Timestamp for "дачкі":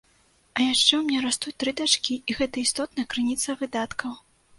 1.81-2.13